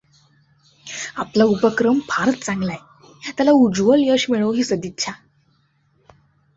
आपला 1.15 1.43
उपक्रम 1.43 1.99
फारच 2.09 2.43
चांगला 2.43 2.71
आहे, 2.71 3.31
त्याला 3.31 3.51
उज्ज्वल 3.51 4.01
यश 4.03 4.25
मिळो 4.29 4.51
ही 4.51 4.63
सदिच्छा. 4.63 5.11